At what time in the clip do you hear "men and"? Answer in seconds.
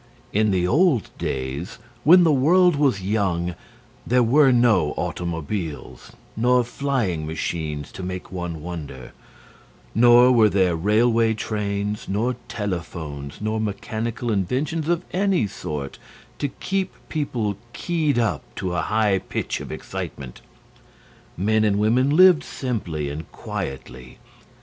21.37-21.77